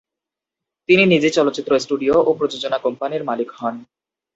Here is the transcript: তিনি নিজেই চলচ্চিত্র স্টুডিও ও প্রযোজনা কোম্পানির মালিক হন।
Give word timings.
তিনি 0.89 1.03
নিজেই 1.05 1.33
চলচ্চিত্র 1.33 1.71
স্টুডিও 1.79 2.15
ও 2.27 2.29
প্রযোজনা 2.33 2.77
কোম্পানির 2.77 3.23
মালিক 3.23 3.49
হন। 3.51 3.75